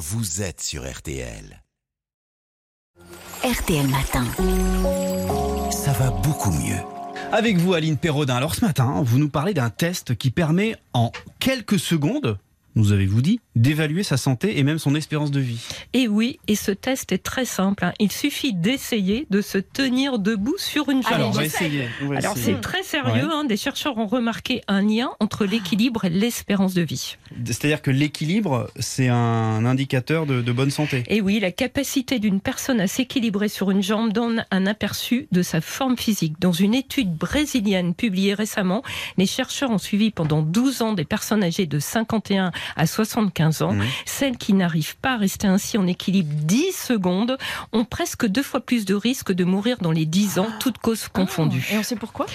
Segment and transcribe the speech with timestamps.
[0.00, 1.62] vous êtes sur RTL.
[3.44, 4.24] RTL Matin.
[5.70, 6.78] Ça va beaucoup mieux.
[7.32, 8.36] Avec vous, Aline Perraudin.
[8.36, 12.38] Alors ce matin, vous nous parlez d'un test qui permet en quelques secondes,
[12.76, 15.60] nous avez-vous dit, d'évaluer sa santé et même son espérance de vie.
[15.92, 17.84] Et oui, et ce test est très simple.
[17.84, 17.92] hein.
[17.98, 21.12] Il suffit d'essayer de se tenir debout sur une jambe.
[21.12, 21.88] Alors, essayer.
[22.16, 23.32] Alors c'est très sérieux, Ouais.
[23.34, 23.44] hein.
[23.44, 27.16] des chercheurs ont remarqué un lien entre l'équilibre et l'espérance de vie.
[27.44, 31.04] C'est-à-dire que l'équilibre, c'est un indicateur de, de bonne santé.
[31.08, 35.42] Et oui, la capacité d'une personne à s'équilibrer sur une jambe donne un aperçu de
[35.42, 36.34] sa forme physique.
[36.40, 38.82] Dans une étude brésilienne publiée récemment,
[39.18, 43.72] les chercheurs ont suivi pendant 12 ans des personnes âgées de 51 à 75 ans.
[43.72, 43.84] Mhm.
[44.06, 47.36] Celles qui n'arrivent pas à rester ainsi en équilibre 10 secondes
[47.72, 51.08] ont presque deux fois plus de risques de mourir dans les 10 ans, toutes causes
[51.08, 51.66] confondues.
[51.72, 52.26] Et on sait pourquoi?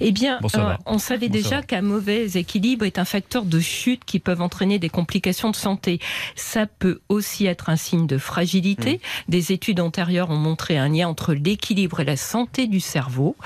[0.00, 0.78] Eh bien, Bon, va.
[0.86, 4.78] on savait Bon, déjà qu'un mauvais équilibre est un facteur de chute qui peuvent entraîner
[4.78, 5.98] des complications de santé.
[6.36, 8.94] Ça peut aussi être un signe de fragilité.
[8.94, 9.30] Mmh.
[9.30, 13.36] Des études antérieures ont montré un lien entre l'équilibre et la santé du cerveau.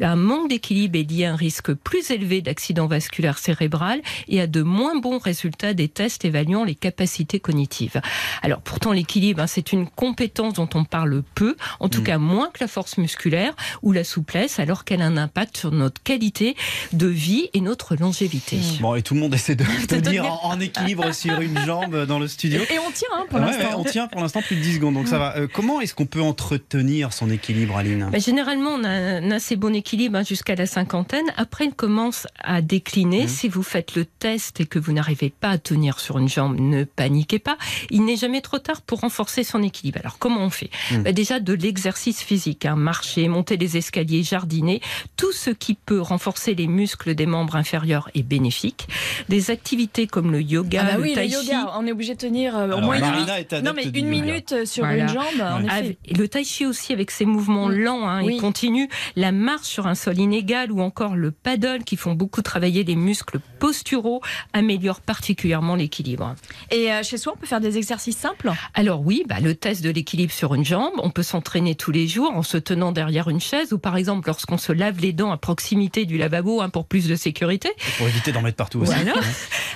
[0.00, 4.46] Un manque d'équilibre est lié à un risque plus élevé d'accident vasculaire cérébral et à
[4.46, 8.00] de moins bons résultats des tests évaluant les capacités cognitives.
[8.42, 12.04] Alors pourtant, l'équilibre, hein, c'est une compétence dont on parle peu, en tout Mm.
[12.04, 15.70] cas moins que la force musculaire ou la souplesse, alors qu'elle a un impact sur
[15.72, 16.54] notre qualité
[16.92, 18.58] de vie et notre longévité.
[18.80, 22.18] Bon, et tout le monde essaie de tenir en, en équilibre sur une jambe dans
[22.18, 22.60] le studio.
[22.70, 23.68] Et on tient hein, pour Ouais, l'instant.
[23.68, 25.36] ouais, on tient pour l'instant plus de 10 secondes, donc ça va.
[25.36, 28.08] Euh, comment est-ce qu'on peut entretenir son équilibre, Aline?
[28.10, 31.24] Ben, généralement, on a un assez bon équilibre hein, jusqu'à la cinquantaine.
[31.36, 33.28] Après, il commence à décliner.
[33.28, 36.55] Si vous faites le test et que vous n'arrivez pas à tenir sur une jambe,
[36.56, 37.56] ne paniquez pas.
[37.90, 39.98] Il n'est jamais trop tard pour renforcer son équilibre.
[40.00, 40.70] Alors, comment on fait.
[40.92, 42.66] Ben, Déjà, de l'exercice physique.
[42.66, 44.80] hein, marcher, monter les escaliers, jardiner.
[45.16, 48.88] Tout ce qui peut renforcer les muscles des membres inférieurs est bénéfique.
[49.28, 51.46] Des activités comme le yoga, Ah bah le oui, tai le chi.
[51.46, 54.66] yoga, on est obligé de tenir euh, au moins une Non mais une minute euh,
[54.66, 55.02] sur Voilà.
[55.04, 55.96] une jambe, en effet.
[56.16, 58.36] Le tai chi aussi avec ses mouvements lents hein, Oui.
[58.36, 62.42] et continus, la marche sur un sol inégal ou encore le paddle qui font beaucoup
[62.42, 64.20] travailler les muscles posturaux
[64.52, 66.34] améliorent particulièrement l'équilibre.
[66.70, 68.52] Et euh, chez soi, on peut faire des exercices simples.
[68.74, 72.08] Alors oui, bah, le test de l'équilibre sur une jambe, on peut s'entraîner tous les
[72.08, 75.30] jours en se tenant derrière une chaise ou par exemple lorsqu'on se lave les dents
[75.30, 77.70] à proximité du lavabo hein, pour plus de sécurité.
[77.98, 78.92] Pour éviter d'en mettre partout aussi.
[78.92, 79.12] Voilà.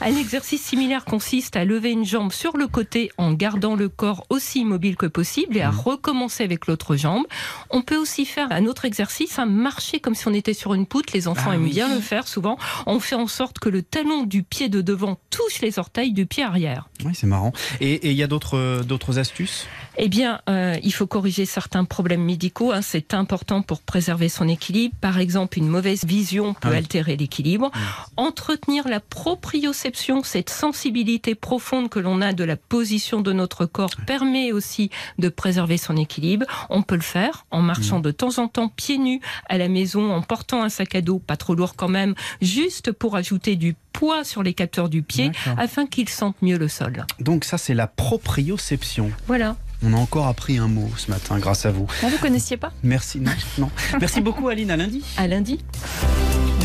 [0.00, 4.24] Un exercice similaire consiste à lever une jambe sur le côté en gardant le corps
[4.30, 5.78] aussi immobile que possible et à Mhm.
[5.80, 7.24] recommencer avec l'autre jambe.
[7.70, 10.86] On peut aussi faire un autre exercice, un marcher comme si on était sur une
[10.86, 11.12] poutre.
[11.14, 11.70] Les enfants Ah aiment oui.
[11.70, 12.56] bien le faire souvent.
[12.86, 16.26] On fait en sorte que le talon du pied de devant touche les orteils du
[16.26, 16.88] pied arrière arrière.
[17.04, 17.52] Oui, c'est marrant.
[17.80, 19.66] Et il y a d'autres euh, d'autres astuces?
[19.98, 22.72] Eh bien, euh, il faut corriger certains problèmes médicaux.
[22.72, 22.82] hein.
[22.82, 24.94] C'est important pour préserver son équilibre.
[25.00, 26.76] Par exemple, une mauvaise vision peut Ah oui.
[26.76, 27.70] altérer l'équilibre.
[28.16, 33.90] Entretenir la proprioception, cette sensibilité profonde que l'on a de la position de notre corps,
[34.06, 36.46] permet aussi de préserver son équilibre.
[36.70, 40.12] On peut le faire en marchant de temps en temps pieds nus à la maison,
[40.12, 43.74] en portant un sac à dos, pas trop lourd quand même, juste pour ajouter du
[43.92, 47.06] poids sur les capteurs du pied afin qu'ils sentent mieux le sol.
[47.20, 49.10] Donc ça, c'est la proprioception.
[49.26, 49.56] Voilà.
[49.82, 51.86] On a encore appris un mot ce matin grâce à vous.
[52.02, 52.72] Ah, vous connaissiez pas?
[52.82, 53.20] Merci.
[53.20, 53.70] Non, non.
[54.00, 54.70] Merci beaucoup, Aline.
[54.70, 55.04] À lundi.
[55.16, 55.60] À lundi.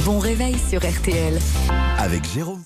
[0.05, 1.39] Bon réveil sur RTL.
[1.99, 2.63] Avec Jérôme.